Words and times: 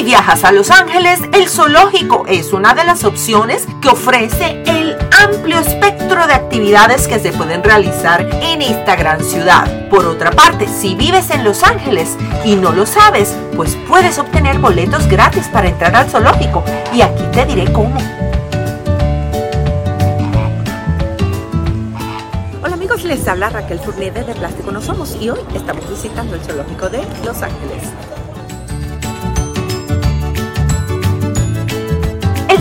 Si 0.00 0.06
viajas 0.06 0.44
a 0.44 0.52
Los 0.52 0.70
Ángeles, 0.70 1.20
el 1.34 1.46
zoológico 1.46 2.24
es 2.26 2.54
una 2.54 2.72
de 2.72 2.84
las 2.84 3.04
opciones 3.04 3.66
que 3.82 3.90
ofrece 3.90 4.62
el 4.64 4.96
amplio 5.22 5.58
espectro 5.58 6.26
de 6.26 6.32
actividades 6.32 7.06
que 7.06 7.18
se 7.18 7.32
pueden 7.32 7.62
realizar 7.62 8.26
en 8.40 8.62
esta 8.62 8.96
gran 8.96 9.22
ciudad. 9.22 9.90
Por 9.90 10.06
otra 10.06 10.30
parte, 10.30 10.66
si 10.68 10.94
vives 10.94 11.28
en 11.28 11.44
Los 11.44 11.62
Ángeles 11.62 12.16
y 12.46 12.54
no 12.54 12.72
lo 12.72 12.86
sabes, 12.86 13.36
pues 13.54 13.76
puedes 13.86 14.18
obtener 14.18 14.58
boletos 14.58 15.06
gratis 15.06 15.48
para 15.48 15.68
entrar 15.68 15.94
al 15.94 16.08
zoológico 16.08 16.64
y 16.94 17.02
aquí 17.02 17.24
te 17.34 17.44
diré 17.44 17.70
cómo. 17.70 17.98
Hola 22.62 22.72
amigos, 22.72 23.04
les 23.04 23.28
habla 23.28 23.50
Raquel 23.50 23.80
Fournier 23.80 24.14
de 24.14 24.34
Plástico 24.34 24.72
No 24.72 24.80
Somos 24.80 25.14
y 25.20 25.28
hoy 25.28 25.40
estamos 25.54 25.86
visitando 25.90 26.36
el 26.36 26.40
zoológico 26.40 26.88
de 26.88 27.02
Los 27.22 27.42
Ángeles. 27.42 27.82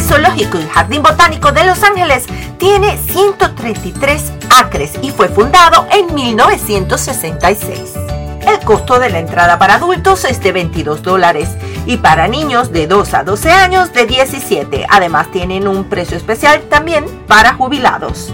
Zoológico 0.09 0.59
y 0.59 0.67
Jardín 0.67 1.03
Botánico 1.03 1.51
de 1.51 1.63
Los 1.65 1.83
Ángeles 1.83 2.25
tiene 2.57 2.97
133 2.97 4.33
acres 4.49 4.93
y 5.03 5.11
fue 5.11 5.29
fundado 5.29 5.85
en 5.91 6.15
1966. 6.15 7.93
El 8.41 8.59
costo 8.65 8.97
de 8.97 9.11
la 9.11 9.19
entrada 9.19 9.59
para 9.59 9.75
adultos 9.75 10.25
es 10.25 10.41
de 10.41 10.51
22 10.51 11.03
dólares 11.03 11.49
y 11.85 11.97
para 11.97 12.27
niños 12.27 12.71
de 12.71 12.87
2 12.87 13.13
a 13.13 13.23
12 13.23 13.51
años 13.51 13.93
de 13.93 14.07
17. 14.07 14.87
Además 14.89 15.29
tienen 15.31 15.67
un 15.67 15.83
precio 15.83 16.17
especial 16.17 16.63
también 16.69 17.05
para 17.27 17.53
jubilados. 17.53 18.33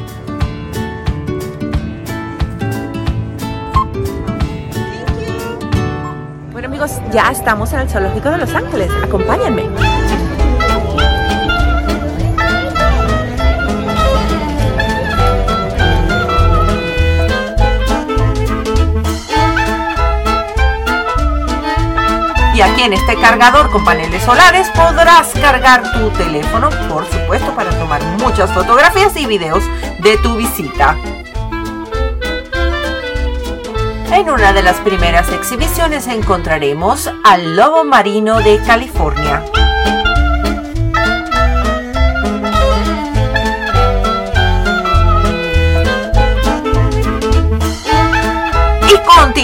Bueno 6.54 6.70
amigos, 6.70 6.92
ya 7.12 7.32
estamos 7.32 7.74
en 7.74 7.82
el 7.82 7.90
zoológico 7.90 8.30
de 8.30 8.38
Los 8.38 8.56
Ángeles. 8.56 8.90
Acompáñenme. 9.04 9.95
Y 22.56 22.62
aquí 22.62 22.84
en 22.84 22.94
este 22.94 23.18
cargador 23.18 23.70
con 23.70 23.84
paneles 23.84 24.24
solares 24.24 24.70
podrás 24.70 25.28
cargar 25.34 25.84
tu 25.92 26.10
teléfono, 26.12 26.70
por 26.88 27.06
supuesto, 27.06 27.54
para 27.54 27.70
tomar 27.78 28.02
muchas 28.22 28.50
fotografías 28.54 29.18
y 29.18 29.26
videos 29.26 29.62
de 30.00 30.18
tu 30.20 30.38
visita. 30.38 30.96
En 34.10 34.30
una 34.30 34.54
de 34.54 34.64
las 34.64 34.78
primeras 34.78 35.28
exhibiciones 35.34 36.08
encontraremos 36.08 37.12
al 37.26 37.58
lobo 37.58 37.84
marino 37.84 38.40
de 38.40 38.62
California. 38.66 39.44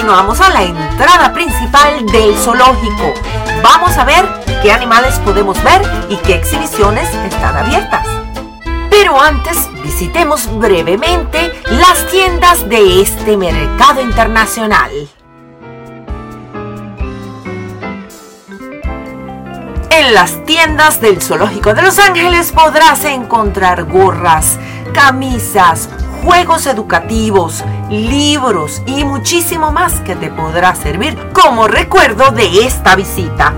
Continuamos 0.01 0.41
a 0.41 0.49
la 0.49 0.63
entrada 0.63 1.31
principal 1.31 2.03
del 2.07 2.35
zoológico. 2.35 3.13
Vamos 3.61 3.95
a 3.95 4.03
ver 4.03 4.27
qué 4.63 4.71
animales 4.71 5.19
podemos 5.19 5.63
ver 5.63 5.79
y 6.09 6.15
qué 6.17 6.33
exhibiciones 6.33 7.07
están 7.23 7.55
abiertas. 7.55 8.07
Pero 8.89 9.21
antes 9.21 9.69
visitemos 9.83 10.47
brevemente 10.57 11.53
las 11.69 12.07
tiendas 12.09 12.67
de 12.67 13.03
este 13.03 13.37
mercado 13.37 14.01
internacional. 14.01 14.89
En 19.91 20.13
las 20.15 20.43
tiendas 20.45 20.99
del 20.99 21.21
Zoológico 21.21 21.75
de 21.75 21.83
Los 21.83 21.99
Ángeles 21.99 22.51
podrás 22.51 23.05
encontrar 23.05 23.83
gorras, 23.83 24.57
camisas, 24.95 25.89
juegos 26.23 26.67
educativos, 26.67 27.63
libros 27.89 28.81
y 28.85 29.03
muchísimo 29.03 29.71
más 29.71 29.93
que 30.01 30.15
te 30.15 30.29
podrá 30.29 30.75
servir 30.75 31.17
como 31.33 31.67
recuerdo 31.67 32.31
de 32.31 32.65
esta 32.65 32.95
visita. 32.95 33.53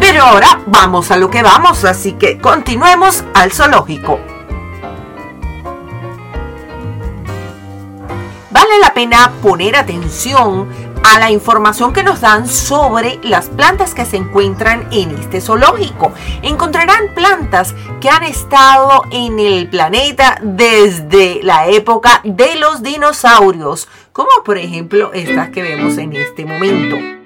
Pero 0.00 0.22
ahora 0.22 0.60
vamos 0.66 1.10
a 1.10 1.16
lo 1.16 1.28
que 1.28 1.42
vamos, 1.42 1.84
así 1.84 2.12
que 2.12 2.38
continuemos 2.38 3.24
al 3.34 3.52
zoológico. 3.52 4.20
Vale 8.50 8.78
la 8.80 8.94
pena 8.94 9.32
poner 9.42 9.76
atención 9.76 10.85
a 11.14 11.18
la 11.18 11.30
información 11.30 11.92
que 11.92 12.02
nos 12.02 12.20
dan 12.20 12.48
sobre 12.48 13.18
las 13.22 13.46
plantas 13.48 13.94
que 13.94 14.04
se 14.04 14.16
encuentran 14.16 14.88
en 14.90 15.16
este 15.16 15.40
zoológico. 15.40 16.12
Encontrarán 16.42 17.14
plantas 17.14 17.74
que 18.00 18.08
han 18.08 18.24
estado 18.24 19.02
en 19.12 19.38
el 19.38 19.68
planeta 19.68 20.38
desde 20.42 21.40
la 21.42 21.68
época 21.68 22.20
de 22.24 22.56
los 22.56 22.82
dinosaurios, 22.82 23.88
como 24.12 24.30
por 24.44 24.58
ejemplo 24.58 25.12
estas 25.12 25.50
que 25.50 25.62
vemos 25.62 25.98
en 25.98 26.14
este 26.14 26.44
momento. 26.44 27.25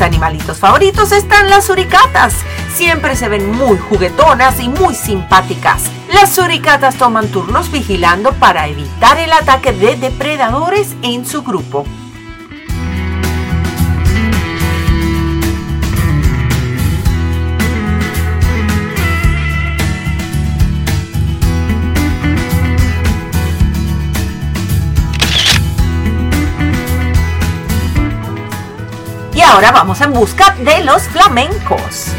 Animalitos 0.00 0.58
favoritos 0.58 1.12
están 1.12 1.50
las 1.50 1.66
suricatas. 1.66 2.34
Siempre 2.74 3.16
se 3.16 3.28
ven 3.28 3.50
muy 3.56 3.78
juguetonas 3.78 4.60
y 4.60 4.68
muy 4.68 4.94
simpáticas. 4.94 5.84
Las 6.12 6.34
suricatas 6.34 6.96
toman 6.96 7.28
turnos 7.28 7.70
vigilando 7.70 8.32
para 8.34 8.68
evitar 8.68 9.18
el 9.18 9.32
ataque 9.32 9.72
de 9.72 9.96
depredadores 9.96 10.94
en 11.02 11.26
su 11.26 11.42
grupo. 11.42 11.84
Ahora 29.48 29.72
vamos 29.72 30.00
en 30.02 30.12
busca 30.12 30.54
de 30.60 30.84
los 30.84 31.02
flamencos. 31.08 32.12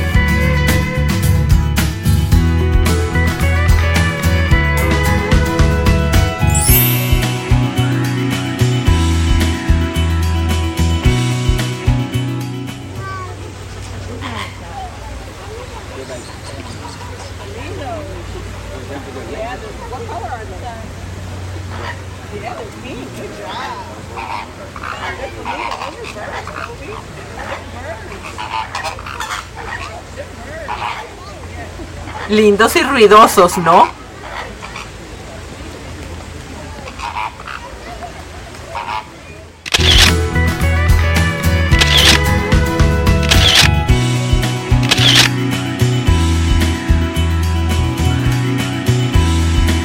Lindos 32.29 32.75
y 32.75 32.83
ruidosos, 32.83 33.57
¿no? 33.57 33.87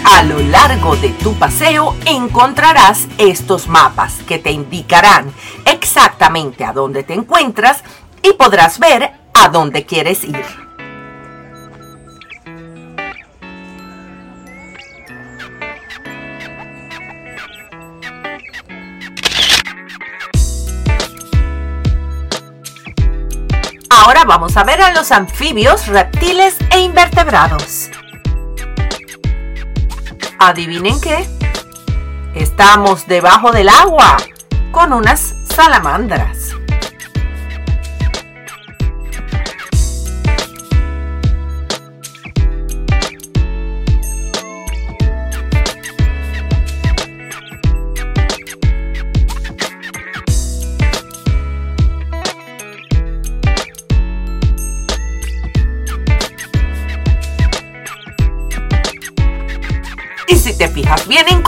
A 0.05 0.23
lo 0.25 0.38
largo 0.41 0.96
de 0.96 1.08
tu 1.08 1.32
paseo 1.38 1.96
encontrarás 2.05 3.08
estos 3.17 3.69
mapas 3.69 4.17
que 4.29 4.38
te 4.38 4.50
indicarán 4.52 5.32
exactamente 5.64 6.62
a 6.62 6.75
dónde 6.75 7.05
te 7.05 7.14
encuentras 7.14 7.82
y 8.23 8.35
podrás 8.35 8.79
ver 8.79 9.12
a 9.32 9.49
dónde 9.49 9.87
quieres 9.87 10.25
ir. 10.25 10.64
Vamos 24.35 24.57
a 24.57 24.65
ver 24.65 24.83
a 24.83 24.93
los 24.93 25.13
anfibios, 25.13 25.87
reptiles 25.87 26.57
e 26.73 26.81
invertebrados. 26.81 27.89
¿Adivinen 30.41 31.01
qué? 31.01 31.25
Estamos 32.35 33.07
debajo 33.07 33.53
del 33.53 33.69
agua 33.69 34.17
con 34.73 34.93
unas 34.93 35.37
salamandras. 35.45 36.44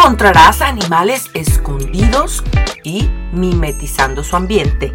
Encontrarás 0.06 0.62
animales 0.62 1.30
escondidos 1.34 2.44
y 2.84 3.10
mimetizando 3.32 4.22
su 4.22 4.36
ambiente. 4.36 4.94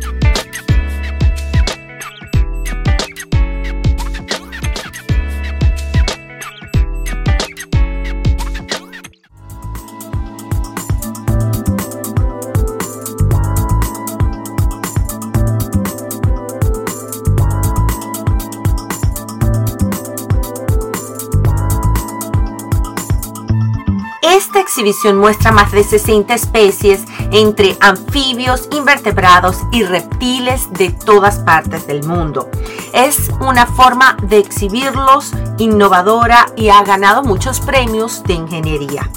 Exhibición 24.71 25.17
muestra 25.17 25.51
más 25.51 25.73
de 25.73 25.83
60 25.83 26.33
especies 26.33 27.03
entre 27.33 27.75
anfibios, 27.81 28.69
invertebrados 28.71 29.57
y 29.73 29.83
reptiles 29.83 30.71
de 30.71 30.91
todas 30.91 31.39
partes 31.39 31.87
del 31.87 32.05
mundo. 32.05 32.49
Es 32.93 33.29
una 33.41 33.65
forma 33.65 34.15
de 34.23 34.37
exhibirlos 34.37 35.33
innovadora 35.57 36.45
y 36.55 36.69
ha 36.69 36.81
ganado 36.83 37.21
muchos 37.21 37.59
premios 37.59 38.23
de 38.23 38.35
ingeniería. 38.35 39.11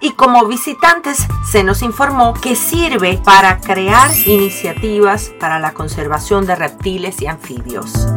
Y 0.00 0.10
como 0.14 0.44
visitantes 0.46 1.18
se 1.48 1.62
nos 1.62 1.80
informó 1.82 2.34
que 2.34 2.56
sirve 2.56 3.20
para 3.24 3.60
crear 3.60 4.10
iniciativas 4.26 5.30
para 5.38 5.60
la 5.60 5.72
conservación 5.72 6.46
de 6.46 6.56
reptiles 6.56 7.22
y 7.22 7.28
anfibios. 7.28 8.08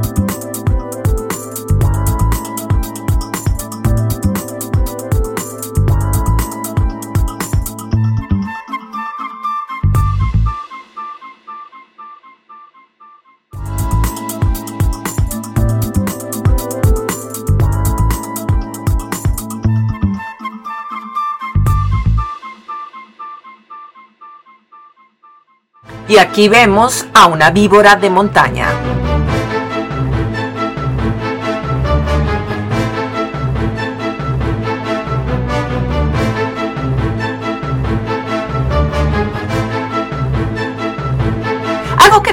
Y 26.11 26.17
aquí 26.17 26.49
vemos 26.49 27.05
a 27.13 27.27
una 27.27 27.51
víbora 27.51 27.95
de 27.95 28.09
montaña. 28.09 29.00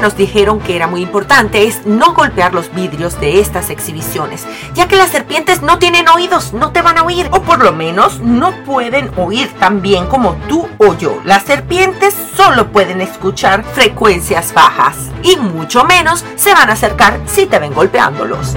Nos 0.01 0.17
dijeron 0.17 0.61
que 0.61 0.77
era 0.77 0.87
muy 0.87 1.03
importante 1.03 1.67
es 1.67 1.87
no 1.87 2.15
golpear 2.15 2.55
los 2.55 2.73
vidrios 2.75 3.21
de 3.21 3.41
estas 3.41 3.71
exhibiciones, 3.71 4.47
ya 4.75 4.89
que 4.89 4.97
las 4.97 5.11
serpientes 5.11 5.63
no 5.63 5.79
tienen 5.79 6.09
oídos, 6.09 6.53
no 6.53 6.73
te 6.73 6.83
van 6.83 6.99
a 6.99 7.03
oír, 7.03 7.29
o 7.33 7.43
por 7.43 7.63
lo 7.63 7.73
menos 7.73 8.21
no 8.21 8.53
pueden 8.65 9.11
oír 9.17 9.49
tan 9.59 9.83
bien 9.83 10.07
como 10.07 10.35
tú 10.49 10.69
o 10.79 10.97
yo. 10.97 11.21
Las 11.25 11.45
serpientes 11.45 12.15
solo 12.37 12.69
pueden 12.73 13.01
escuchar 13.01 13.65
frecuencias 13.65 14.53
bajas 14.53 14.97
y 15.23 15.37
mucho 15.37 15.85
menos 15.85 16.25
se 16.37 16.55
van 16.55 16.71
a 16.71 16.75
acercar 16.75 17.21
si 17.27 17.47
te 17.47 17.59
ven 17.59 17.75
golpeándolos. 17.75 18.55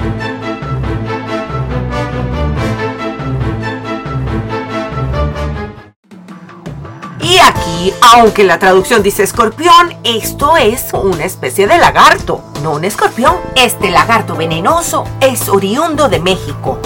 Aquí, 7.42 7.94
aunque 8.14 8.44
la 8.44 8.60
traducción 8.60 9.04
dice 9.04 9.24
escorpión, 9.24 9.96
esto 10.04 10.58
es 10.58 10.94
una 10.94 11.26
especie 11.26 11.68
de 11.68 11.78
lagarto, 11.78 12.44
no 12.64 12.72
un 12.72 12.86
escorpión. 12.86 13.38
Este 13.56 13.90
lagarto 13.92 14.36
venenoso 14.36 15.06
es 15.20 15.50
oriundo 15.50 16.10
de 16.10 16.20
México. 16.20 16.80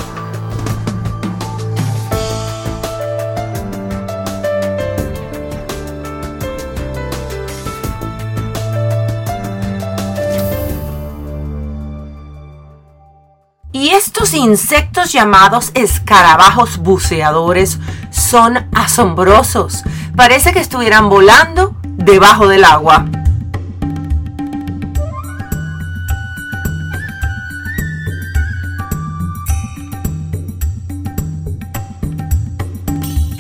Y 13.72 13.90
estos 13.90 14.34
insectos 14.34 15.12
llamados 15.12 15.72
escarabajos 15.74 16.78
buceadores 16.78 17.78
son 18.10 18.70
asombrosos. 18.74 19.84
Parece 20.16 20.54
que 20.54 20.60
estuvieran 20.60 21.10
volando 21.10 21.76
debajo 21.84 22.48
del 22.48 22.64
agua. 22.64 23.06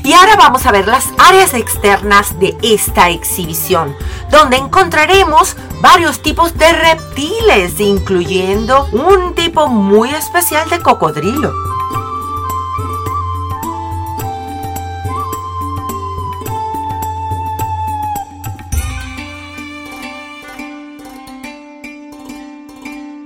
Y 0.03 0.13
ahora 0.13 0.35
vamos 0.35 0.65
a 0.65 0.71
ver 0.71 0.87
las 0.87 1.07
áreas 1.17 1.53
externas 1.53 2.37
de 2.39 2.57
esta 2.61 3.09
exhibición, 3.09 3.95
donde 4.29 4.57
encontraremos 4.57 5.55
varios 5.81 6.21
tipos 6.21 6.57
de 6.57 6.73
reptiles, 6.73 7.79
incluyendo 7.79 8.85
un 8.91 9.33
tipo 9.33 9.67
muy 9.67 10.09
especial 10.09 10.69
de 10.69 10.81
cocodrilo. 10.81 11.53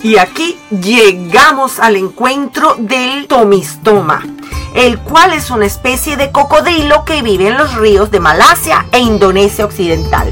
Y 0.01 0.18
aquí 0.18 0.58
llegamos 0.70 1.79
al 1.79 1.98
encuentro 1.98 2.75
del 2.77 3.27
tomistoma, 3.27 4.25
el 4.74 4.98
cual 5.00 5.34
es 5.34 5.51
una 5.51 5.65
especie 5.65 6.15
de 6.15 6.32
cocodrilo 6.32 7.03
que 7.03 7.22
vive 7.22 7.50
en 7.50 7.58
los 7.58 7.75
ríos 7.75 8.10
de 8.10 8.22
Malasia 8.22 8.86
e 8.94 9.00
Indonesia 9.00 9.65
Occidental. 9.65 10.32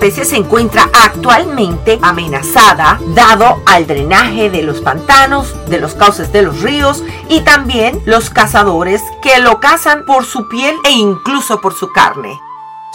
Especie 0.00 0.24
se 0.24 0.36
encuentra 0.36 0.88
actualmente 0.94 1.98
amenazada 2.00 2.98
dado 3.08 3.60
al 3.66 3.86
drenaje 3.86 4.48
de 4.48 4.62
los 4.62 4.80
pantanos, 4.80 5.54
de 5.68 5.78
los 5.78 5.92
cauces 5.92 6.32
de 6.32 6.40
los 6.40 6.62
ríos 6.62 7.04
y 7.28 7.42
también 7.42 8.00
los 8.06 8.30
cazadores 8.30 9.02
que 9.20 9.38
lo 9.40 9.60
cazan 9.60 10.06
por 10.06 10.24
su 10.24 10.48
piel 10.48 10.74
e 10.86 10.90
incluso 10.92 11.60
por 11.60 11.74
su 11.74 11.92
carne. 11.92 12.40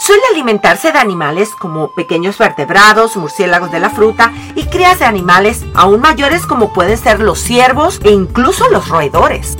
Suele 0.00 0.22
alimentarse 0.32 0.90
de 0.90 0.98
animales 0.98 1.54
como 1.54 1.92
pequeños 1.92 2.38
vertebrados, 2.38 3.16
murciélagos 3.16 3.70
de 3.70 3.78
la 3.78 3.90
fruta 3.90 4.32
y 4.56 4.64
crías 4.64 4.98
de 4.98 5.04
animales 5.04 5.64
aún 5.76 6.00
mayores 6.00 6.44
como 6.44 6.72
pueden 6.72 6.98
ser 6.98 7.20
los 7.20 7.38
ciervos 7.38 8.00
e 8.02 8.10
incluso 8.10 8.68
los 8.70 8.88
roedores. 8.88 9.56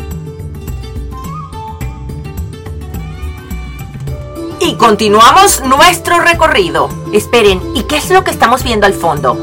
Y 4.66 4.74
continuamos 4.74 5.62
nuestro 5.62 6.18
recorrido. 6.18 6.88
Esperen, 7.12 7.62
¿y 7.76 7.84
qué 7.84 7.98
es 7.98 8.10
lo 8.10 8.24
que 8.24 8.32
estamos 8.32 8.64
viendo 8.64 8.84
al 8.84 8.94
fondo? 8.94 9.36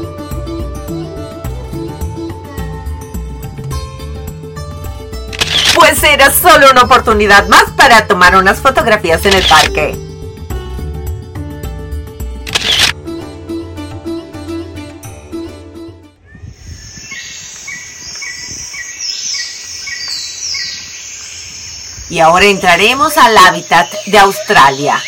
Pues 5.74 6.02
era 6.02 6.30
solo 6.30 6.70
una 6.70 6.82
oportunidad 6.82 7.48
más 7.48 7.70
para 7.74 8.06
tomar 8.06 8.36
unas 8.36 8.60
fotografías 8.60 9.24
en 9.24 9.32
el 9.32 9.46
parque. 9.46 10.13
Y 22.14 22.20
ahora 22.20 22.44
entraremos 22.44 23.18
al 23.18 23.36
hábitat 23.36 23.92
de 24.06 24.18
Australia. 24.18 25.02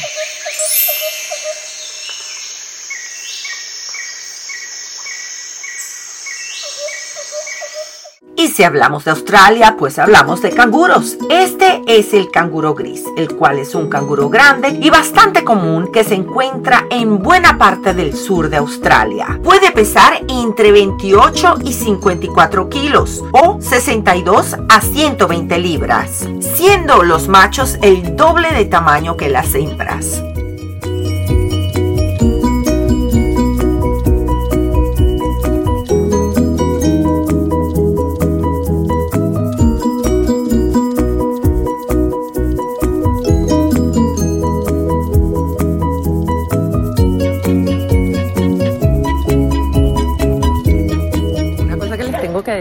Si 8.57 8.65
hablamos 8.65 9.05
de 9.05 9.11
Australia, 9.11 9.77
pues 9.79 9.99
hablamos 9.99 10.41
de 10.41 10.51
canguros. 10.51 11.19
Este 11.29 11.83
es 11.87 12.15
el 12.15 12.31
canguro 12.31 12.73
gris, 12.75 13.05
el 13.19 13.37
cual 13.37 13.59
es 13.59 13.75
un 13.75 13.91
canguro 13.91 14.31
grande 14.31 14.79
y 14.81 14.89
bastante 14.89 15.45
común 15.45 15.93
que 15.93 16.05
se 16.05 16.15
encuentra 16.15 16.87
en 16.89 17.23
buena 17.23 17.59
parte 17.59 17.93
del 17.93 18.17
sur 18.17 18.49
de 18.49 18.57
Australia. 18.57 19.39
Puede 19.45 19.73
pesar 19.73 20.23
entre 20.27 20.73
28 20.73 21.57
y 21.67 21.75
54 21.75 22.71
kilos 22.71 23.23
o 23.33 23.59
62 23.61 24.57
a 24.71 24.81
120 24.81 25.59
libras, 25.59 26.27
siendo 26.41 27.03
los 27.03 27.29
machos 27.29 27.77
el 27.83 28.17
doble 28.17 28.53
de 28.53 28.65
tamaño 28.65 29.19
que 29.19 29.29
las 29.29 29.55
hembras. 29.55 30.23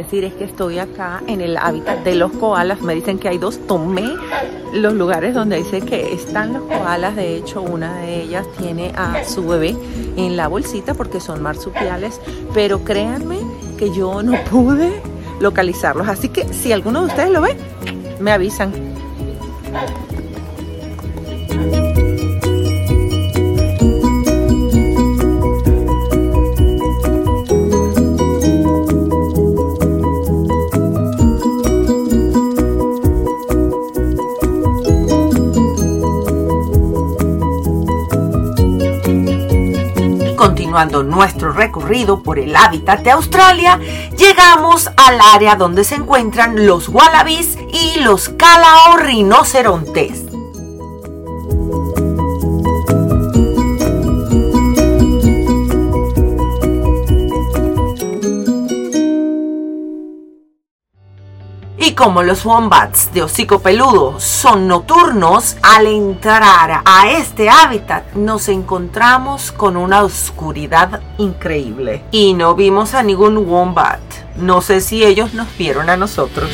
Decir 0.06 0.24
es 0.24 0.34
que 0.34 0.44
estoy 0.44 0.80
acá 0.80 1.22
en 1.28 1.42
el 1.42 1.58
hábitat 1.58 2.04
de 2.04 2.16
los 2.16 2.32
koalas. 2.32 2.82
Me 2.82 2.96
dicen 2.96 3.20
que 3.20 3.28
hay 3.28 3.38
dos. 3.38 3.60
Tomé 3.68 4.16
los 4.74 4.94
lugares 4.94 5.34
donde 5.34 5.58
dice 5.58 5.82
que 5.82 6.14
están 6.14 6.54
los 6.54 6.64
koalas. 6.64 7.16
De 7.16 7.36
hecho, 7.36 7.62
una 7.62 7.98
de 8.02 8.22
ellas 8.22 8.46
tiene 8.58 8.94
a 8.96 9.24
su 9.24 9.48
bebé 9.48 9.76
en 10.16 10.38
la 10.38 10.48
bolsita 10.48 10.94
porque 10.94 11.20
son 11.20 11.42
marsupiales. 11.42 12.22
Pero 12.54 12.84
créanme 12.84 13.40
que 13.78 13.92
yo 13.94 14.22
no 14.22 14.34
pude 14.52 15.02
localizarlos. 15.40 16.08
Así 16.08 16.30
que 16.30 16.52
si 16.54 16.72
alguno 16.72 17.02
de 17.02 17.08
ustedes 17.08 17.32
lo 17.32 17.42
ve, 17.42 17.58
me 18.20 18.32
avisan. 18.32 18.72
Continuando 40.76 41.04
nuestro 41.04 41.54
recorrido 41.54 42.22
por 42.22 42.38
el 42.38 42.54
hábitat 42.54 43.00
de 43.00 43.12
Australia, 43.12 43.80
llegamos 44.18 44.90
al 44.98 45.22
área 45.34 45.56
donde 45.56 45.86
se 45.86 45.96
encuentran 45.96 46.68
los 46.68 46.90
wallabies 46.90 47.58
y 47.72 48.02
los 48.02 48.28
calao 48.28 48.98
como 62.06 62.22
los 62.22 62.46
wombats 62.46 63.12
de 63.16 63.24
hocico 63.24 63.64
peludo 63.64 64.20
son 64.20 64.68
nocturnos, 64.68 65.58
al 65.64 65.88
entrar 65.88 66.84
a 66.86 67.10
este 67.10 67.50
hábitat 67.50 68.14
nos 68.14 68.48
encontramos 68.48 69.52
con 69.52 69.76
una 69.76 70.04
oscuridad 70.04 71.02
increíble. 71.18 72.04
Y 72.12 72.36
no 72.36 72.54
vimos 72.54 72.94
a 72.94 73.02
ningún 73.02 73.38
wombat. 73.50 74.02
No 74.36 74.62
sé 74.62 74.82
si 74.82 75.04
ellos 75.04 75.34
nos 75.34 75.48
vieron 75.58 75.90
a 75.90 75.98
nosotros. 75.98 76.52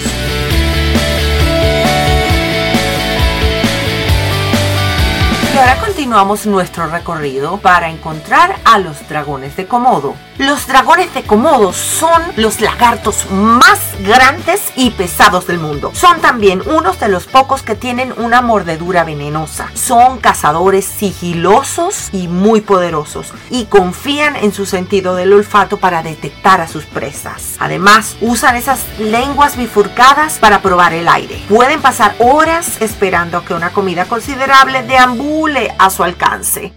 Continuamos 6.02 6.48
nuestro 6.48 6.88
recorrido 6.88 7.58
para 7.58 7.92
encontrar 7.92 8.56
a 8.66 8.80
los 8.80 9.08
dragones 9.08 9.56
de 9.56 9.68
Komodo. 9.68 10.16
Los 10.40 10.66
dragones 10.66 11.14
de 11.14 11.22
Komodo 11.22 11.74
son 11.74 12.24
los 12.38 12.62
lagartos 12.62 13.30
más 13.30 13.80
grandes 14.00 14.74
y 14.76 14.90
pesados 14.90 15.46
del 15.46 15.60
mundo. 15.60 15.92
Son 15.94 16.20
también 16.20 16.64
unos 16.66 17.00
de 17.00 17.10
los 17.10 17.28
pocos 17.28 17.62
que 17.62 17.76
tienen 17.76 18.16
una 18.18 18.42
mordedura 18.42 19.04
venenosa. 19.04 19.68
Son 19.76 20.18
cazadores 20.18 20.86
sigilosos 20.86 22.10
y 22.12 22.28
muy 22.28 22.62
poderosos 22.62 23.32
y 23.52 23.66
confían 23.66 24.36
en 24.36 24.52
su 24.52 24.66
sentido 24.66 25.14
del 25.14 25.34
olfato 25.34 25.78
para 25.78 26.02
detectar 26.02 26.62
a 26.62 26.68
sus 26.68 26.86
presas. 26.86 27.58
Además, 27.60 28.18
usan 28.22 28.56
esas 28.56 28.80
lenguas 28.98 29.56
bifurcadas 29.56 30.40
para 30.40 30.64
probar 30.64 30.94
el 30.94 31.08
aire. 31.08 31.40
Pueden 31.48 31.84
pasar 31.84 32.16
horas 32.18 32.82
esperando 32.82 33.46
que 33.46 33.54
una 33.54 33.70
comida 33.70 34.06
considerable 34.06 34.82
deambule 34.82 35.76
a 35.78 35.91
su 35.92 36.04
alcance. 36.04 36.74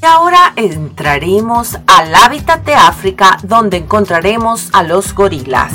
Y 0.00 0.06
ahora 0.06 0.52
entraremos 0.54 1.78
al 1.86 2.14
hábitat 2.14 2.64
de 2.64 2.74
África 2.74 3.38
donde 3.42 3.78
encontraremos 3.78 4.68
a 4.72 4.82
los 4.82 5.14
gorilas. 5.14 5.72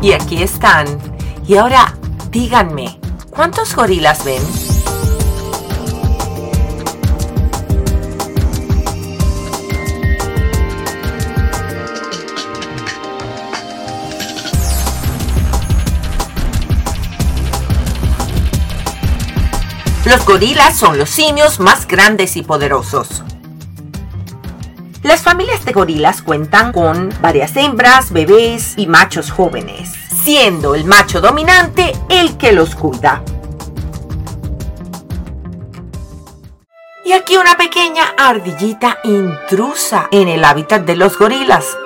Y 0.00 0.12
aquí 0.12 0.42
están. 0.42 0.86
Y 1.46 1.56
ahora 1.56 1.94
díganme, 2.30 3.00
¿cuántos 3.30 3.74
gorilas 3.74 4.24
ven? 4.24 4.77
Los 20.08 20.24
gorilas 20.24 20.74
son 20.74 20.96
los 20.96 21.10
simios 21.10 21.60
más 21.60 21.86
grandes 21.86 22.38
y 22.38 22.42
poderosos. 22.42 23.22
Las 25.02 25.20
familias 25.20 25.66
de 25.66 25.72
gorilas 25.72 26.22
cuentan 26.22 26.72
con 26.72 27.12
varias 27.20 27.54
hembras, 27.56 28.10
bebés 28.10 28.72
y 28.78 28.86
machos 28.86 29.30
jóvenes, 29.30 29.92
siendo 30.24 30.74
el 30.74 30.86
macho 30.86 31.20
dominante 31.20 31.92
el 32.08 32.38
que 32.38 32.52
los 32.52 32.74
cuida. 32.74 33.22
Y 37.04 37.12
aquí 37.12 37.36
una 37.36 37.58
pequeña 37.58 38.04
ardillita 38.16 39.00
intrusa 39.04 40.08
en 40.10 40.28
el 40.28 40.42
hábitat 40.42 40.86
de 40.86 40.96
los 40.96 41.18
gorilas. 41.18 41.76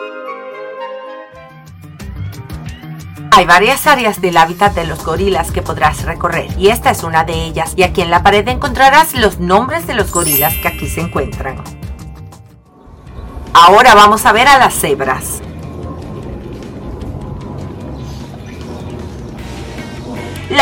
Hay 3.34 3.46
varias 3.46 3.86
áreas 3.86 4.20
del 4.20 4.36
hábitat 4.36 4.74
de 4.74 4.84
los 4.84 5.02
gorilas 5.02 5.52
que 5.52 5.62
podrás 5.62 6.04
recorrer 6.04 6.50
y 6.58 6.68
esta 6.68 6.90
es 6.90 7.02
una 7.02 7.24
de 7.24 7.32
ellas 7.32 7.72
y 7.76 7.82
aquí 7.82 8.02
en 8.02 8.10
la 8.10 8.22
pared 8.22 8.46
encontrarás 8.46 9.14
los 9.14 9.38
nombres 9.38 9.86
de 9.86 9.94
los 9.94 10.12
gorilas 10.12 10.52
que 10.58 10.68
aquí 10.68 10.86
se 10.86 11.00
encuentran. 11.00 11.64
Ahora 13.54 13.94
vamos 13.94 14.26
a 14.26 14.32
ver 14.32 14.48
a 14.48 14.58
las 14.58 14.74
cebras. 14.74 15.40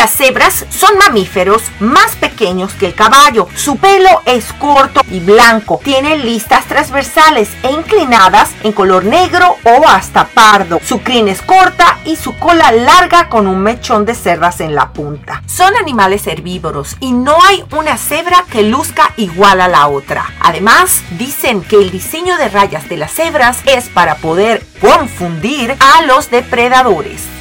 Las 0.00 0.12
cebras 0.12 0.64
son 0.70 0.96
mamíferos 0.96 1.62
más 1.78 2.16
pequeños 2.16 2.72
que 2.72 2.86
el 2.86 2.94
caballo. 2.94 3.48
Su 3.54 3.76
pelo 3.76 4.22
es 4.24 4.50
corto 4.54 5.02
y 5.10 5.20
blanco. 5.20 5.78
Tienen 5.84 6.24
listas 6.24 6.64
transversales 6.64 7.50
e 7.62 7.70
inclinadas 7.70 8.52
en 8.62 8.72
color 8.72 9.04
negro 9.04 9.58
o 9.62 9.86
hasta 9.86 10.24
pardo. 10.28 10.80
Su 10.82 11.02
crin 11.02 11.28
es 11.28 11.42
corta 11.42 11.98
y 12.06 12.16
su 12.16 12.34
cola 12.38 12.72
larga 12.72 13.28
con 13.28 13.46
un 13.46 13.60
mechón 13.60 14.06
de 14.06 14.14
cerdas 14.14 14.62
en 14.62 14.74
la 14.74 14.94
punta. 14.94 15.42
Son 15.44 15.76
animales 15.76 16.26
herbívoros 16.26 16.96
y 17.00 17.12
no 17.12 17.36
hay 17.44 17.62
una 17.76 17.98
cebra 17.98 18.46
que 18.50 18.62
luzca 18.62 19.12
igual 19.18 19.60
a 19.60 19.68
la 19.68 19.86
otra. 19.88 20.32
Además, 20.40 21.02
dicen 21.18 21.60
que 21.60 21.76
el 21.76 21.90
diseño 21.90 22.38
de 22.38 22.48
rayas 22.48 22.88
de 22.88 22.96
las 22.96 23.12
cebras 23.12 23.58
es 23.66 23.90
para 23.90 24.14
poder 24.14 24.64
confundir 24.80 25.76
a 25.78 26.06
los 26.06 26.30
depredadores. 26.30 27.39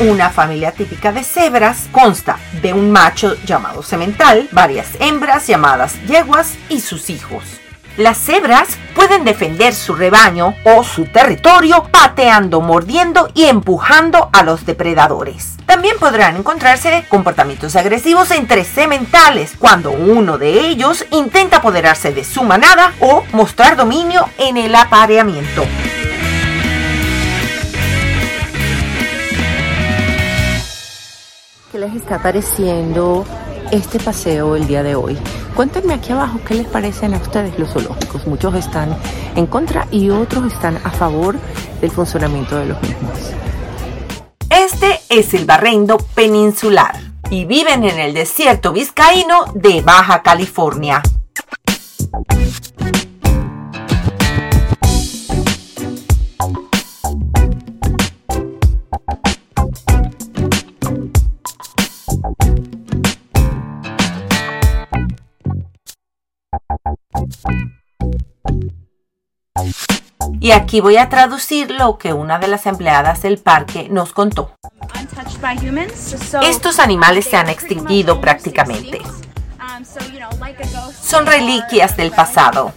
Una 0.00 0.30
familia 0.30 0.70
típica 0.70 1.10
de 1.10 1.24
cebras 1.24 1.88
consta 1.90 2.38
de 2.62 2.72
un 2.72 2.92
macho 2.92 3.34
llamado 3.44 3.82
semental, 3.82 4.48
varias 4.52 4.86
hembras 5.00 5.48
llamadas 5.48 6.00
yeguas 6.06 6.54
y 6.68 6.82
sus 6.82 7.10
hijos. 7.10 7.42
Las 7.96 8.16
cebras 8.16 8.68
pueden 8.94 9.24
defender 9.24 9.74
su 9.74 9.96
rebaño 9.96 10.54
o 10.62 10.84
su 10.84 11.06
territorio 11.06 11.82
pateando, 11.90 12.60
mordiendo 12.60 13.28
y 13.34 13.46
empujando 13.46 14.30
a 14.32 14.44
los 14.44 14.64
depredadores. 14.64 15.56
También 15.66 15.96
podrán 15.98 16.36
encontrarse 16.36 17.04
comportamientos 17.08 17.74
agresivos 17.74 18.30
entre 18.30 18.62
sementales 18.62 19.54
cuando 19.58 19.90
uno 19.90 20.38
de 20.38 20.60
ellos 20.68 21.06
intenta 21.10 21.56
apoderarse 21.56 22.12
de 22.12 22.22
su 22.22 22.44
manada 22.44 22.92
o 23.00 23.24
mostrar 23.32 23.74
dominio 23.74 24.28
en 24.38 24.58
el 24.58 24.76
apareamiento. 24.76 25.64
Está 31.96 32.20
pareciendo 32.20 33.24
este 33.70 33.98
paseo 33.98 34.56
el 34.56 34.66
día 34.66 34.82
de 34.82 34.94
hoy? 34.94 35.16
Cuéntenme 35.54 35.94
aquí 35.94 36.12
abajo 36.12 36.40
qué 36.46 36.54
les 36.54 36.66
parecen 36.66 37.14
a 37.14 37.18
ustedes 37.18 37.58
los 37.58 37.70
zoológicos. 37.70 38.26
Muchos 38.26 38.54
están 38.54 38.96
en 39.36 39.46
contra 39.46 39.86
y 39.90 40.10
otros 40.10 40.52
están 40.52 40.76
a 40.84 40.90
favor 40.90 41.36
del 41.80 41.90
funcionamiento 41.90 42.58
de 42.58 42.66
los 42.66 42.82
mismos. 42.82 43.18
Este 44.50 45.00
es 45.08 45.34
el 45.34 45.46
barrendo 45.46 45.98
peninsular 46.14 46.98
y 47.30 47.44
viven 47.44 47.84
en 47.84 47.98
el 47.98 48.14
desierto 48.14 48.72
vizcaíno 48.72 49.44
de 49.54 49.82
Baja 49.82 50.22
California. 50.22 51.02
Y 70.48 70.52
aquí 70.52 70.80
voy 70.80 70.96
a 70.96 71.10
traducir 71.10 71.70
lo 71.70 71.98
que 71.98 72.14
una 72.14 72.38
de 72.38 72.48
las 72.48 72.64
empleadas 72.64 73.20
del 73.20 73.36
parque 73.36 73.88
nos 73.90 74.14
contó. 74.14 74.56
Estos 76.42 76.78
animales 76.78 77.26
se 77.26 77.36
han 77.36 77.50
extinguido 77.50 78.18
prácticamente. 78.22 78.98
Son 81.02 81.26
reliquias 81.26 81.98
del 81.98 82.12
pasado. 82.12 82.72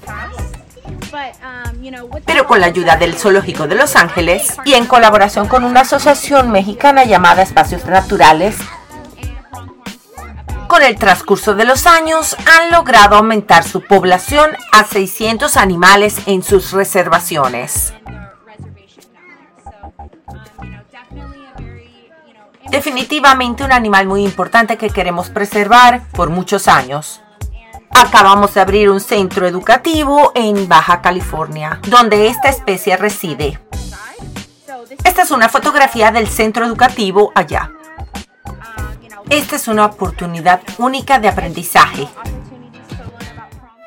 Pero 2.25 2.45
con 2.45 2.59
la 2.59 2.65
ayuda 2.65 2.97
del 2.97 3.15
Zoológico 3.15 3.65
de 3.69 3.75
Los 3.75 3.95
Ángeles 3.95 4.57
y 4.65 4.73
en 4.73 4.85
colaboración 4.85 5.47
con 5.47 5.63
una 5.63 5.79
asociación 5.79 6.51
mexicana 6.51 7.05
llamada 7.05 7.41
Espacios 7.41 7.85
Naturales, 7.85 8.57
con 10.71 10.83
el 10.83 10.95
transcurso 10.95 11.53
de 11.53 11.65
los 11.65 11.85
años 11.85 12.33
han 12.45 12.71
logrado 12.71 13.17
aumentar 13.17 13.65
su 13.65 13.81
población 13.81 14.51
a 14.71 14.85
600 14.85 15.57
animales 15.57 16.15
en 16.27 16.43
sus 16.43 16.71
reservaciones. 16.71 17.93
Definitivamente 22.69 23.65
un 23.65 23.73
animal 23.73 24.07
muy 24.07 24.23
importante 24.23 24.77
que 24.77 24.89
queremos 24.89 25.29
preservar 25.29 26.07
por 26.13 26.29
muchos 26.29 26.69
años. 26.69 27.19
Acabamos 27.89 28.53
de 28.53 28.61
abrir 28.61 28.89
un 28.89 29.01
centro 29.01 29.45
educativo 29.45 30.31
en 30.35 30.69
Baja 30.69 31.01
California, 31.01 31.81
donde 31.89 32.27
esta 32.27 32.47
especie 32.47 32.95
reside. 32.95 33.59
Esta 35.03 35.23
es 35.23 35.31
una 35.31 35.49
fotografía 35.49 36.13
del 36.13 36.29
centro 36.29 36.65
educativo 36.65 37.33
allá. 37.35 37.73
Esta 39.31 39.55
es 39.55 39.69
una 39.69 39.85
oportunidad 39.85 40.59
única 40.77 41.17
de 41.17 41.29
aprendizaje. 41.29 42.05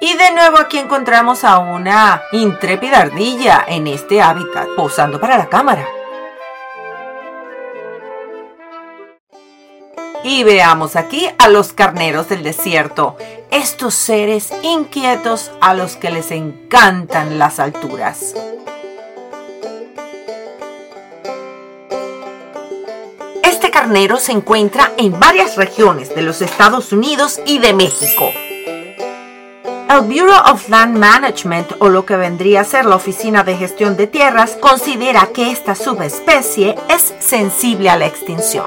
Y 0.01 0.17
de 0.17 0.33
nuevo 0.33 0.57
aquí 0.59 0.79
encontramos 0.79 1.45
a 1.45 1.59
una 1.59 2.23
intrépida 2.33 3.01
ardilla 3.01 3.63
en 3.69 3.87
este 3.87 4.23
hábitat, 4.23 4.69
posando 4.75 5.21
para 5.21 5.37
la 5.37 5.51
cámara. 5.51 5.87
Y 10.23 10.45
veamos 10.45 10.97
aquí 10.97 11.29
a 11.37 11.49
los 11.49 11.75
carneros 11.75 12.31
del 12.31 12.43
desierto, 12.43 13.19
estos 13.51 13.93
seres 13.93 14.51
inquietos 14.63 15.53
a 15.61 15.75
los 15.75 15.97
que 15.97 16.11
les 16.11 16.31
encantan 16.31 17.39
las 17.39 17.61
alturas. 17.61 18.35
Carnero 23.85 24.17
se 24.17 24.33
encuentra 24.33 24.93
en 24.97 25.21
varias 25.21 25.57
regiones 25.57 26.15
de 26.15 26.23
los 26.23 26.41
Estados 26.41 26.91
Unidos 26.91 27.39
y 27.45 27.59
de 27.59 27.75
México. 27.75 28.31
El 29.91 30.01
Bureau 30.07 30.41
of 30.51 30.71
Land 30.71 30.97
Management, 30.97 31.73
o 31.81 31.91
lo 31.91 32.07
que 32.07 32.17
vendría 32.17 32.63
a 32.63 32.65
ser 32.65 32.87
la 32.87 32.97
Oficina 32.97 33.45
de 33.45 33.59
Gestión 33.59 33.99
de 33.99 34.07
Tierras, 34.07 34.57
considera 34.59 35.29
que 35.35 35.51
esta 35.51 35.75
subespecie 35.75 36.77
es 36.89 37.13
sensible 37.19 37.91
a 37.91 37.99
la 37.99 38.07
extinción. 38.07 38.65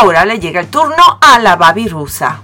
Ahora 0.00 0.24
le 0.24 0.40
llega 0.40 0.60
el 0.60 0.68
turno 0.68 1.18
a 1.20 1.38
la 1.40 1.56
babirusa. 1.56 2.40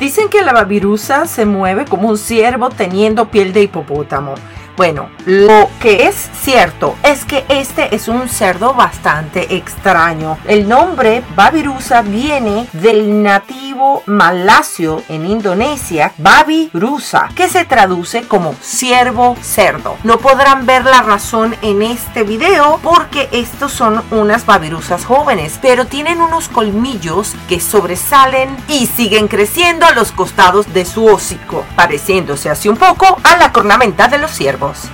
Dicen 0.00 0.30
que 0.30 0.40
la 0.40 0.54
babirusa 0.54 1.26
se 1.26 1.44
mueve 1.44 1.84
como 1.84 2.08
un 2.08 2.16
ciervo 2.16 2.70
teniendo 2.70 3.28
piel 3.28 3.52
de 3.52 3.64
hipopótamo. 3.64 4.34
Bueno, 4.74 5.10
lo 5.26 5.68
que 5.82 6.08
es 6.08 6.30
cierto 6.40 6.96
es 7.02 7.26
que 7.26 7.44
este 7.50 7.94
es 7.94 8.08
un 8.08 8.30
cerdo 8.30 8.72
bastante 8.72 9.54
extraño. 9.54 10.38
El 10.48 10.66
nombre 10.66 11.22
Babirusa 11.36 12.00
viene 12.00 12.68
del 12.72 13.22
nativo 13.22 13.63
malasio 14.06 15.02
en 15.08 15.26
Indonesia, 15.26 16.12
Babi 16.18 16.70
Rusa, 16.72 17.28
que 17.34 17.48
se 17.48 17.64
traduce 17.64 18.22
como 18.22 18.54
ciervo 18.62 19.36
cerdo. 19.40 19.96
No 20.04 20.18
podrán 20.18 20.66
ver 20.66 20.84
la 20.84 21.02
razón 21.02 21.56
en 21.62 21.82
este 21.82 22.22
video 22.22 22.80
porque 22.82 23.28
estos 23.32 23.72
son 23.72 24.02
unas 24.10 24.46
babirusas 24.46 25.04
jóvenes, 25.04 25.58
pero 25.60 25.86
tienen 25.86 26.20
unos 26.20 26.48
colmillos 26.48 27.34
que 27.48 27.60
sobresalen 27.60 28.56
y 28.68 28.86
siguen 28.86 29.28
creciendo 29.28 29.86
a 29.86 29.92
los 29.92 30.12
costados 30.12 30.72
de 30.72 30.84
su 30.84 31.06
hocico, 31.06 31.64
pareciéndose 31.76 32.50
así 32.50 32.68
un 32.68 32.76
poco 32.76 33.18
a 33.22 33.36
la 33.36 33.52
cornamenta 33.52 34.08
de 34.08 34.18
los 34.18 34.30
ciervos. 34.30 34.88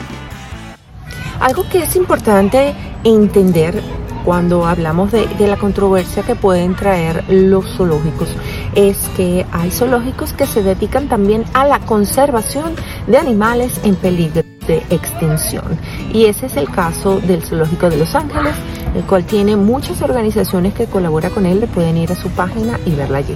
Algo 1.41 1.69
que 1.69 1.83
es 1.85 1.97
importante 1.97 2.75
entender 3.03 3.83
cuando 4.25 4.67
hablamos 4.67 5.11
de, 5.13 5.27
la 5.39 5.57
controversia 5.57 6.23
que 6.23 6.35
pueden 6.35 6.75
traer 6.75 7.25
los 7.29 7.65
zoológicos 7.77 8.29
es 8.75 8.97
que 9.17 9.47
hay 9.53 9.71
zoológicos 9.71 10.33
que 10.33 10.47
se 10.47 10.63
dedican 10.63 11.09
también 11.09 11.45
a 11.55 11.65
la 11.65 11.81
conservación 11.81 12.75
de 13.07 13.19
animales 13.19 13.81
en 13.85 13.97
peligro 13.97 14.43
de 14.67 14.79
extinción. 14.91 15.79
Y 16.13 16.27
ese 16.27 16.47
es 16.47 16.57
el 16.57 16.71
caso 16.71 17.21
del 17.21 17.43
Zoológico 17.43 17.91
de 17.91 17.97
Los 17.97 18.15
Ángeles, 18.15 18.55
el 18.95 19.03
cual 19.05 19.25
tiene 19.25 19.57
muchas 19.57 20.03
organizaciones 20.03 20.75
que 20.75 20.87
colaboran 20.87 21.33
con 21.33 21.47
él. 21.47 21.61
Le 21.61 21.67
pueden 21.67 21.97
ir 21.97 22.13
a 22.13 22.17
su 22.17 22.29
página 22.31 22.79
y 22.87 22.95
verla 22.95 23.19
allí. 23.19 23.35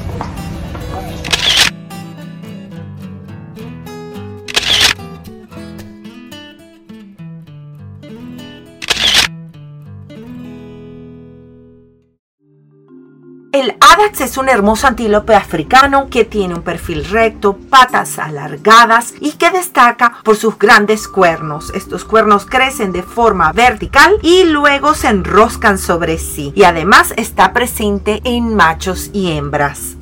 Adax 13.93 14.23
es 14.23 14.39
un 14.39 14.49
hermoso 14.49 14.87
antílope 14.87 15.35
africano 15.35 16.09
que 16.09 16.25
tiene 16.25 16.55
un 16.55 16.63
perfil 16.63 17.05
recto, 17.05 17.59
patas 17.69 18.19
alargadas 18.19 19.13
y 19.21 19.33
que 19.33 19.51
destaca 19.51 20.21
por 20.25 20.37
sus 20.37 20.59
grandes 20.59 21.07
cuernos. 21.07 21.71
Estos 21.75 22.05
cuernos 22.05 22.47
crecen 22.47 22.93
de 22.93 23.03
forma 23.03 23.53
vertical 23.53 24.19
y 24.23 24.45
luego 24.45 24.95
se 24.95 25.09
enroscan 25.09 25.77
sobre 25.77 26.17
sí 26.17 26.53
y 26.57 26.65
además 26.65 27.13
está 27.19 27.53
presente 27.53 28.23
en 28.25 28.57
machos 28.57 29.11
y 29.13 29.33
hembras. 29.33 29.97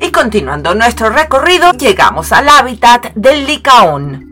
Y 0.00 0.10
continuando 0.12 0.74
nuestro 0.76 1.10
recorrido, 1.10 1.72
llegamos 1.72 2.30
al 2.32 2.48
hábitat 2.48 3.12
del 3.14 3.46
licaón. 3.46 4.31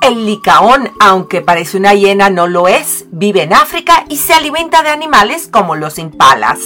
El 0.00 0.26
licaón, 0.26 0.90
aunque 1.00 1.40
parece 1.40 1.76
una 1.76 1.94
hiena, 1.94 2.30
no 2.30 2.46
lo 2.46 2.68
es. 2.68 3.06
Vive 3.10 3.42
en 3.42 3.52
África 3.52 4.04
y 4.08 4.16
se 4.16 4.32
alimenta 4.32 4.82
de 4.82 4.90
animales 4.90 5.48
como 5.50 5.74
los 5.74 5.98
impalas. 5.98 6.58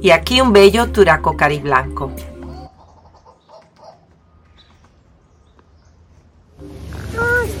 Y 0.00 0.10
aquí 0.10 0.40
un 0.40 0.52
bello 0.52 0.90
turaco 0.90 1.36
cariblanco. 1.36 2.12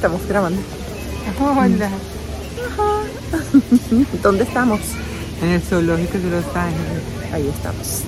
estamos 0.02 0.26
grabando. 0.26 0.60
Hola. 1.40 1.90
¿Dónde 4.22 4.42
estamos? 4.42 4.80
En 5.42 5.48
el 5.48 5.60
zoológico 5.60 6.18
de 6.18 6.30
Los 6.30 6.44
Ángeles. 6.54 7.02
Ahí 7.32 7.48
estamos. 7.48 8.04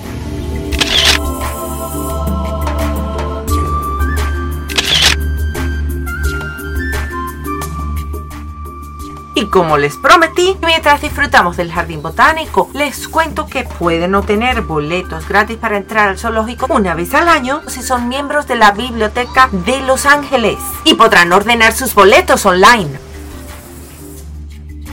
Y 9.37 9.47
como 9.47 9.77
les 9.77 9.97
prometí, 9.97 10.55
mientras 10.65 11.01
disfrutamos 11.01 11.57
del 11.57 11.69
jardín 11.69 12.01
botánico, 12.01 12.69
les 12.73 13.09
cuento 13.09 13.47
que 13.47 13.63
pueden 13.65 14.15
obtener 14.15 14.61
boletos 14.61 15.27
gratis 15.27 15.57
para 15.57 15.75
entrar 15.75 16.07
al 16.07 16.17
zoológico 16.17 16.67
una 16.69 16.95
vez 16.95 17.13
al 17.13 17.27
año 17.27 17.61
si 17.67 17.81
son 17.81 18.07
miembros 18.07 18.47
de 18.47 18.55
la 18.55 18.71
Biblioteca 18.71 19.49
de 19.51 19.81
Los 19.81 20.05
Ángeles 20.05 20.57
y 20.85 20.93
podrán 20.93 21.33
ordenar 21.33 21.73
sus 21.73 21.93
boletos 21.93 22.45
online. 22.45 23.04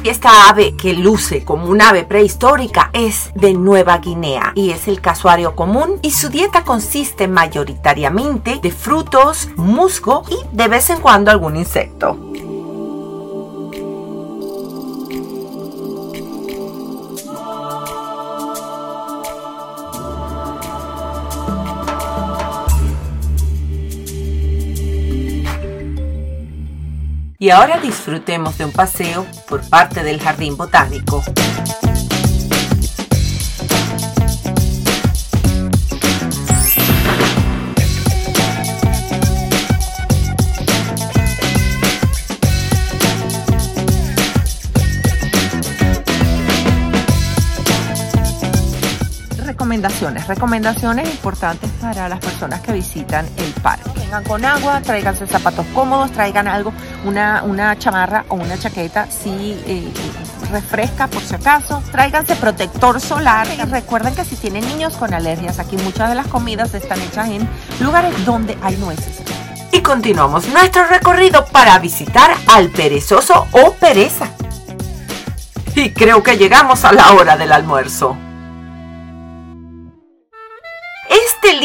Esta 0.05 0.49
ave 0.49 0.75
que 0.77 0.95
luce 0.95 1.45
como 1.45 1.67
un 1.67 1.81
ave 1.81 2.03
prehistórica 2.03 2.91
es 2.93 3.31
de 3.37 3.55
Nueva 3.55 3.99
Guinea 3.99 4.53
y 4.57 4.71
es 4.71 4.89
el 4.89 5.01
casuario 5.01 5.55
común 5.55 6.01
y 6.03 6.11
su 6.11 6.29
dieta 6.29 6.65
consiste 6.65 7.29
mayoritariamente 7.29 8.59
de 8.61 8.73
frutos, 8.73 9.49
musgo 9.55 10.25
y 10.29 10.57
de 10.57 10.67
vez 10.67 10.91
en 10.91 11.01
cuando 11.01 11.31
algún 11.31 11.55
insecto. 11.55 12.32
Y 27.43 27.51
ahora 27.51 27.79
disfrutemos 27.79 28.57
de 28.57 28.67
un 28.67 28.71
paseo 28.71 29.27
por 29.49 29.69
parte 29.69 30.05
del 30.05 30.21
jardín 30.21 30.57
botánico. 30.57 31.25
recomendaciones, 49.73 50.27
recomendaciones 50.27 51.09
importantes 51.09 51.71
para 51.81 52.09
las 52.09 52.21
personas 52.21 52.61
que 52.61 52.73
visitan 52.73 53.27
el 53.39 53.53
parque. 53.63 53.91
Vengan 53.97 54.23
con 54.25 54.45
agua, 54.45 54.83
tráiganse 54.83 55.27
zapatos 55.27 55.65
cómodos, 55.75 56.13
traigan 56.13 56.47
algo, 56.47 56.75
una, 57.05 57.43
una 57.45 57.79
chamarra 57.79 58.25
o 58.29 58.35
una 58.35 58.59
chaqueta 58.59 59.09
si 59.11 59.31
eh, 59.67 59.93
refresca 60.51 61.09
por 61.09 61.23
si 61.23 61.35
acaso, 61.35 61.83
tráiganse 61.91 62.37
protector 62.37 63.01
solar 63.01 63.47
y 63.57 63.63
recuerden 63.63 64.15
que 64.15 64.25
si 64.25 64.37
tienen 64.37 64.67
niños 64.67 64.97
con 64.97 65.15
alergias, 65.15 65.59
aquí 65.59 65.77
muchas 65.79 66.11
de 66.11 66.15
las 66.15 66.27
comidas 66.27 66.75
están 66.75 67.01
hechas 67.01 67.29
en 67.29 67.49
lugares 67.81 68.25
donde 68.25 68.57
hay 68.63 68.77
nueces. 68.77 69.23
Y 69.73 69.81
continuamos 69.81 70.47
nuestro 70.49 70.87
recorrido 70.87 71.47
para 71.47 71.79
visitar 71.79 72.37
al 72.47 72.69
perezoso 72.69 73.47
o 73.53 73.73
pereza. 73.73 74.27
Y 75.75 75.91
creo 75.91 76.23
que 76.23 76.37
llegamos 76.37 76.85
a 76.85 76.93
la 76.93 77.13
hora 77.13 77.37
del 77.39 77.53
almuerzo. 77.53 78.17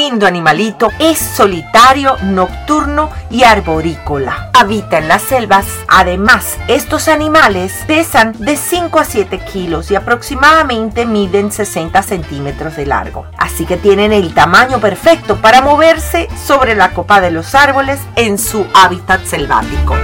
Lindo 0.08 0.26
animalito 0.26 0.90
es 1.00 1.18
solitario, 1.18 2.16
nocturno 2.24 3.10
y 3.30 3.44
arborícola. 3.44 4.52
Habita 4.54 5.00
en 5.00 5.10
las 5.10 5.22
selvas. 5.22 5.66
Además, 5.90 6.58
estos 6.70 7.10
animales 7.10 7.74
pesan 7.88 8.34
de 8.40 8.56
5 8.56 9.00
a 9.00 9.04
7 9.04 9.40
kilos 9.40 9.92
y 9.92 9.96
aproximadamente 9.96 11.06
miden 11.06 11.52
60 11.52 12.02
centímetros 12.04 12.78
de 12.78 12.86
largo. 12.86 13.26
Así 13.38 13.66
que 13.66 13.76
tienen 13.76 14.14
el 14.14 14.34
tamaño 14.34 14.80
perfecto 14.80 15.42
para 15.42 15.62
moverse 15.62 16.30
sobre 16.42 16.76
la 16.76 16.94
copa 16.94 17.20
de 17.20 17.32
los 17.32 17.54
árboles 17.54 18.00
en 18.16 18.38
su 18.38 18.66
hábitat 18.74 19.26
selvático. 19.26 19.96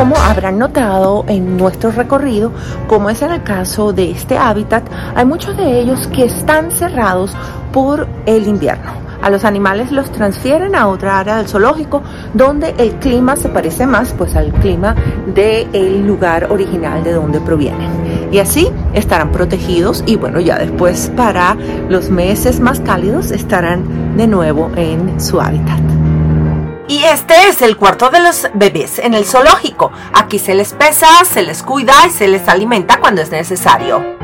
Como 0.00 0.16
habrán 0.16 0.58
notado 0.58 1.26
en 1.28 1.58
nuestro 1.58 1.90
recorrido, 1.90 2.52
como 2.88 3.10
es 3.10 3.20
en 3.20 3.32
el 3.32 3.42
caso 3.42 3.92
de 3.92 4.10
este 4.10 4.38
hábitat, 4.38 4.82
hay 5.14 5.26
muchos 5.26 5.54
de 5.58 5.78
ellos 5.78 6.06
que 6.06 6.24
están 6.24 6.70
cerrados 6.70 7.36
por 7.70 8.08
el 8.24 8.48
invierno. 8.48 8.92
A 9.20 9.28
los 9.28 9.44
animales 9.44 9.92
los 9.92 10.10
transfieren 10.10 10.74
a 10.74 10.88
otra 10.88 11.18
área 11.18 11.36
del 11.36 11.48
zoológico 11.48 12.02
donde 12.32 12.74
el 12.78 12.92
clima 12.92 13.36
se 13.36 13.50
parece 13.50 13.86
más 13.86 14.14
pues 14.16 14.34
al 14.36 14.52
clima 14.54 14.94
del 15.34 16.06
lugar 16.06 16.50
original 16.50 17.04
de 17.04 17.12
donde 17.12 17.38
provienen. 17.38 17.90
Y 18.32 18.38
así 18.38 18.68
estarán 18.94 19.30
protegidos 19.30 20.02
y 20.06 20.16
bueno, 20.16 20.40
ya 20.40 20.58
después 20.58 21.12
para 21.14 21.54
los 21.90 22.08
meses 22.08 22.58
más 22.58 22.80
cálidos 22.80 23.32
estarán 23.32 24.16
de 24.16 24.26
nuevo 24.26 24.70
en 24.76 25.20
su 25.20 25.42
hábitat. 25.42 25.89
Y 26.90 27.04
este 27.04 27.46
es 27.46 27.62
el 27.62 27.76
cuarto 27.76 28.10
de 28.10 28.18
los 28.18 28.48
bebés 28.52 28.98
en 28.98 29.14
el 29.14 29.24
zoológico. 29.24 29.92
Aquí 30.12 30.40
se 30.40 30.56
les 30.56 30.72
pesa, 30.72 31.06
se 31.24 31.44
les 31.44 31.62
cuida 31.62 31.94
y 32.04 32.10
se 32.10 32.26
les 32.26 32.48
alimenta 32.48 32.98
cuando 32.98 33.22
es 33.22 33.30
necesario. 33.30 34.19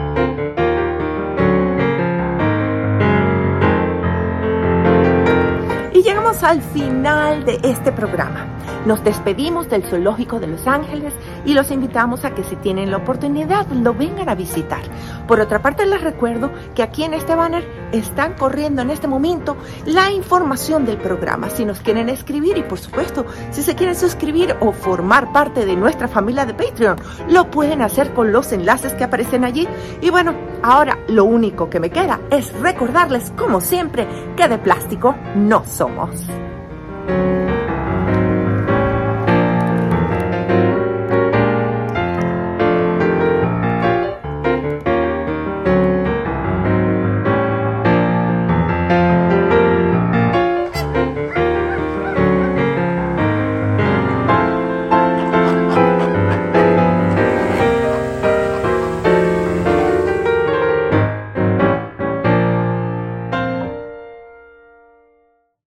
Al 6.43 6.61
final 6.61 7.45
de 7.45 7.61
este 7.63 7.93
programa. 7.93 8.47
Nos 8.85 9.03
despedimos 9.03 9.69
del 9.69 9.85
Zoológico 9.85 10.39
de 10.39 10.47
Los 10.47 10.67
Ángeles 10.67 11.13
y 11.45 11.55
los 11.55 11.71
invitamos 11.71 12.25
a 12.25 12.35
que 12.35 12.45
si 12.45 12.57
tienen 12.57 12.91
la 12.91 12.99
oportunidad 12.99 13.67
lo 13.69 13.95
vengan 13.95 14.29
a 14.29 14.35
visitar. 14.35 14.83
Por 15.27 15.41
otra 15.41 15.61
parte 15.63 15.87
les 15.87 16.01
recuerdo 16.01 16.51
que 16.75 16.83
aquí 16.83 17.05
en 17.05 17.15
este 17.15 17.35
banner 17.35 17.65
están 17.93 18.35
corriendo 18.35 18.83
en 18.83 18.91
este 18.91 19.09
momento 19.09 19.57
la 19.87 20.11
información 20.13 20.85
del 20.85 20.99
programa. 20.99 21.51
Si 21.51 21.65
nos 21.65 21.81
quieren 21.81 22.09
escribir 22.09 22.59
y 22.59 22.63
por 22.63 22.79
supuesto 22.79 23.25
si 23.51 23.63
se 23.63 23.75
quieren 23.75 23.97
suscribir 23.97 24.57
o 24.61 24.73
formar 24.73 25.33
parte 25.33 25.65
de 25.65 25.77
nuestra 25.77 26.07
familia 26.07 26.47
de 26.47 26.55
Patreon, 26.55 26.97
lo 27.29 27.51
pueden 27.51 27.83
hacer 27.83 28.13
con 28.15 28.33
los 28.33 28.53
enlaces 28.53 28.95
que 28.95 29.05
aparecen 29.05 29.45
allí. 29.45 29.67
Y 30.01 30.11
bueno, 30.11 30.35
ahora 30.63 30.99
lo 31.09 31.25
único 31.25 31.71
que 31.71 31.81
me 31.81 31.91
queda 31.91 32.21
es 32.31 32.53
recordarles 32.61 33.33
como 33.37 33.61
siempre 33.61 34.07
que 34.37 34.49
de 34.49 34.59
plástico 34.59 35.15
no 35.35 35.65
somos. 35.65 36.26
Thank 36.27 36.41
you. 36.51 36.56